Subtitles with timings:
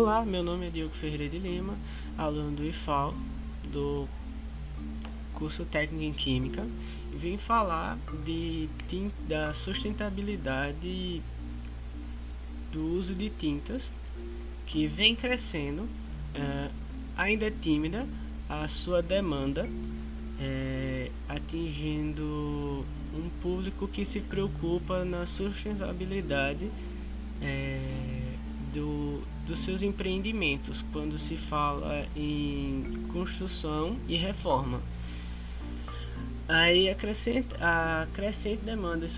[0.00, 1.74] Olá, meu nome é Diogo Ferreira de Lima,
[2.16, 3.12] aluno do IFAL,
[3.64, 4.06] do
[5.34, 6.64] curso técnico em Química,
[7.12, 8.68] e vim falar de,
[9.26, 11.20] da sustentabilidade
[12.70, 13.90] do uso de tintas,
[14.68, 16.70] que vem crescendo, uh,
[17.16, 18.06] ainda é tímida
[18.48, 19.68] a sua demanda,
[20.40, 26.70] é, atingindo um público que se preocupa na sustentabilidade
[27.42, 27.80] é,
[28.72, 34.80] do, dos seus empreendimentos quando se fala em construção e reforma.
[36.46, 39.12] Aí a crescente, a crescente demanda de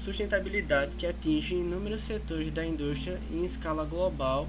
[0.00, 4.48] sustentabilidade que atinge inúmeros setores da indústria em escala global,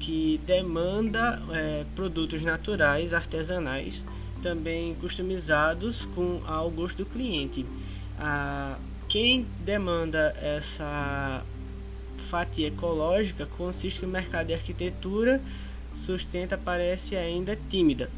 [0.00, 3.94] que demanda é, produtos naturais, artesanais,
[4.42, 7.66] também customizados com ao gosto do cliente.
[8.18, 8.76] A,
[9.08, 11.42] quem demanda essa
[12.30, 15.40] fatia ecológica consiste que o mercado de arquitetura
[16.04, 18.10] sustenta parece ainda tímida.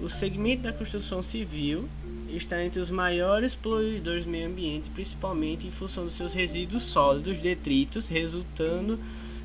[0.00, 1.88] O segmento da construção civil
[2.28, 7.38] está entre os maiores poluidores do meio ambiente, principalmente em função dos seus resíduos sólidos,
[7.38, 8.98] detritos, resultando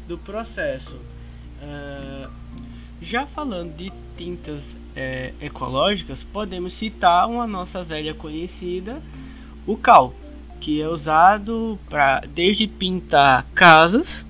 [0.07, 0.95] do processo.
[1.61, 2.29] Uh,
[3.01, 9.01] já falando de tintas é, ecológicas, podemos citar uma nossa velha conhecida,
[9.65, 10.13] o cal
[10.61, 14.23] que é usado para desde pintar casas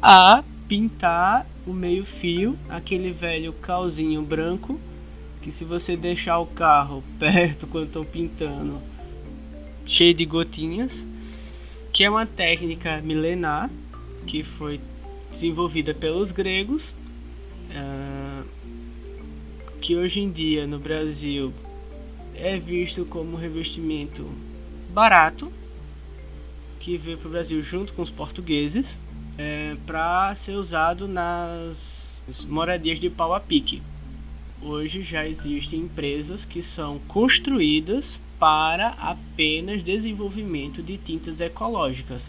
[0.00, 4.78] a pintar o meio fio, aquele velho calzinho branco
[5.42, 8.78] que se você deixar o carro perto quando estão pintando,
[9.86, 11.06] cheio de gotinhas,
[11.90, 13.70] que é uma técnica milenar
[14.26, 14.78] que foi
[15.32, 16.92] desenvolvida pelos gregos,
[17.70, 18.44] uh,
[19.80, 21.52] que hoje em dia no Brasil
[22.34, 24.28] é visto como um revestimento
[24.90, 25.50] barato
[26.78, 28.86] que veio para o Brasil junto com os portugueses
[29.36, 33.80] é, para ser usado nas moradias de pau a pique.
[34.60, 42.28] Hoje já existem empresas que são construídas para apenas desenvolvimento de tintas ecológicas,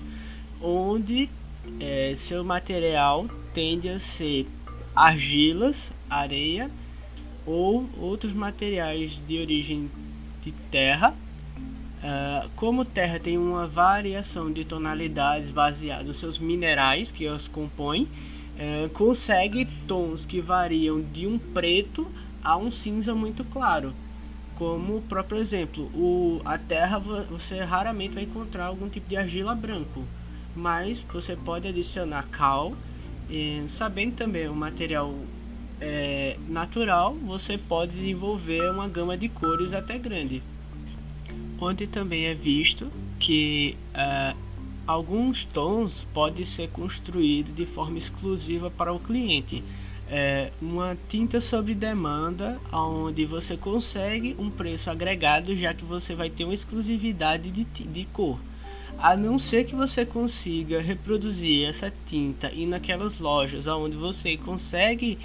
[0.62, 1.30] onde
[1.80, 4.48] é, seu material tende a ser
[4.96, 6.70] argilas, areia
[7.46, 9.90] ou outros materiais de origem
[10.44, 11.16] de terra
[12.00, 18.04] Uh, como terra tem uma variação de tonalidades baseada nos seus minerais que os compõem,
[18.04, 22.08] uh, consegue tons que variam de um preto
[22.42, 23.94] a um cinza muito claro.
[24.56, 30.04] Como, próprio exemplo, o, a terra você raramente vai encontrar algum tipo de argila branco,
[30.56, 32.74] mas você pode adicionar cal,
[33.30, 35.14] e, sabendo também o material
[35.82, 40.42] é, natural, você pode desenvolver uma gama de cores até grande
[41.59, 44.38] onde também é visto que uh,
[44.88, 49.64] alguns tons podem ser construídos de forma exclusiva para o cliente.
[50.12, 56.31] É uma tinta sobre demanda, onde você consegue um preço agregado, já que você vai
[56.31, 58.40] ter uma exclusividade de, de cor.
[58.97, 65.18] A não ser que você consiga reproduzir essa tinta e naquelas lojas onde você consegue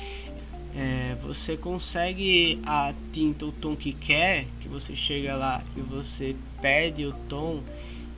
[0.77, 6.35] é, você consegue a tinta, o tom que quer, que você chega lá e você
[6.61, 7.62] pede o tom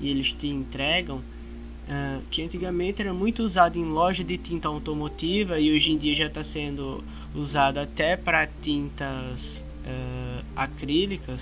[0.01, 5.59] e eles te entregam, uh, que antigamente era muito usado em loja de tinta automotiva
[5.61, 11.41] e hoje em dia já está sendo usado até para tintas uh, acrílicas.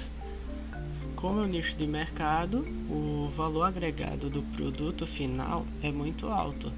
[1.15, 6.73] Como é um nicho de mercado, o valor agregado do produto final é muito alto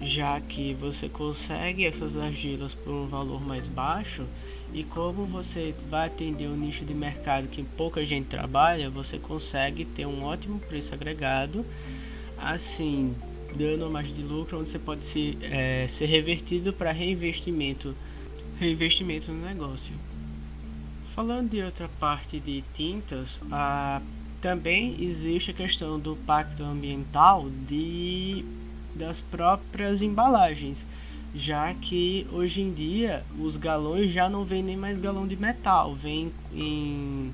[0.00, 4.24] já que você consegue essas argilas por um valor mais baixo
[4.72, 9.84] e como você vai atender um nicho de mercado que pouca gente trabalha, você consegue
[9.84, 11.66] ter um ótimo preço agregado,
[12.38, 13.14] assim,
[13.54, 17.94] dando mais de lucro, onde você pode se, é, ser revertido para reinvestimento,
[18.60, 19.92] reinvestimento no negócio.
[21.14, 24.00] Falando de outra parte de tintas, a,
[24.40, 28.44] também existe a questão do pacto ambiental de
[28.94, 30.84] das próprias embalagens,
[31.34, 35.94] já que hoje em dia os galões já não vêm nem mais galão de metal,
[35.94, 37.32] vem em,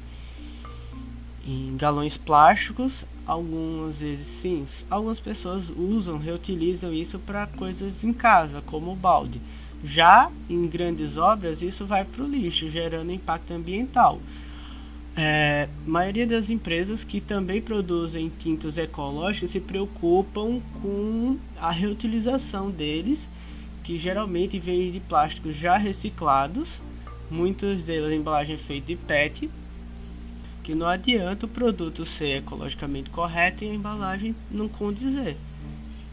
[1.47, 3.05] em galões plásticos.
[3.27, 9.41] Algumas vezes sim, algumas pessoas usam, reutilizam isso para coisas em casa, como o balde.
[9.85, 14.21] Já em grandes obras, isso vai para o lixo, gerando impacto ambiental.
[15.19, 23.31] É, maioria das empresas que também produzem tintas ecológicas se preocupam com a reutilização deles,
[23.83, 26.69] que geralmente vêm de plásticos já reciclados,
[27.31, 29.49] muitos deles embalagem feita de PET,
[30.63, 35.37] que não adianta o produto ser ecologicamente correto e a embalagem não condizer.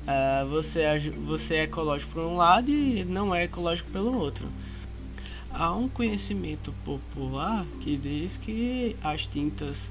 [0.07, 0.83] uh, você,
[1.25, 4.47] você é ecológico por um lado e não é ecológico pelo outro.
[5.53, 9.89] Há um conhecimento popular que diz que as tintas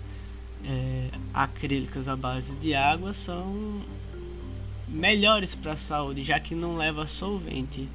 [0.64, 3.80] é, acrílicas à base de água são
[4.88, 7.88] melhores para a saúde, já que não leva solvente.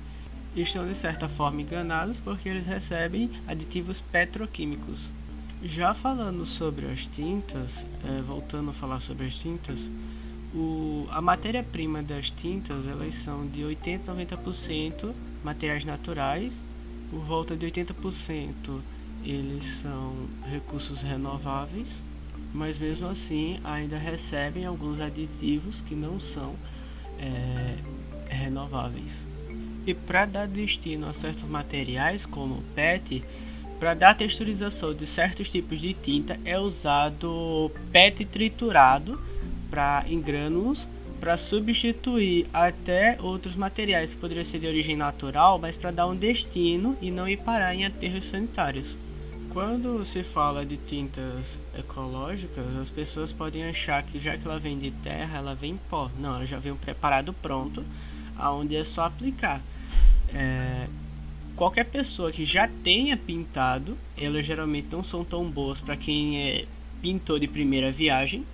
[0.56, 5.10] Estão de certa forma enganados porque eles recebem aditivos petroquímicos.
[5.62, 9.78] Já falando sobre as tintas, é, voltando a falar sobre as tintas,
[10.56, 16.66] o, a matéria-prima das tintas elas são de 80 a 90% materiais naturais,
[17.10, 18.54] por volta de 80%
[19.24, 20.14] eles são
[20.52, 21.88] recursos renováveis,
[22.54, 26.56] mas mesmo assim ainda recebem alguns aditivos que não são
[27.20, 27.76] é,
[28.30, 29.12] renováveis.
[29.86, 33.24] E para dar destino a certos materiais, como PET,
[33.80, 39.22] para dar texturização de certos tipos de tinta é usado PET triturado
[39.70, 40.80] para em grânulos
[41.20, 46.16] para substituir até outros materiais que poderiam ser de origem natural, mas para dar um
[46.16, 48.96] destino e não ir parar em aterros sanitários.
[49.50, 54.78] Quando se fala de tintas ecológicas, as pessoas podem achar que já que ela vem
[54.78, 56.12] de terra, ela vem em pó.
[56.20, 57.84] Não, ela já vem preparado pronto,
[58.38, 59.62] aonde é só aplicar.
[60.34, 60.88] É,
[61.56, 66.66] qualquer pessoa que já tenha pintado, elas geralmente não são tão boas para quem é
[67.02, 68.46] pintor de primeira viagem.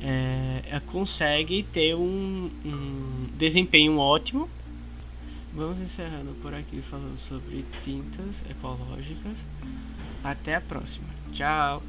[0.00, 4.48] É, é, consegue ter um, um desempenho ótimo.
[5.54, 9.36] Vamos encerrando por aqui falando sobre tintas ecológicas.
[10.22, 11.08] Até a próxima.
[11.32, 11.82] Tchau.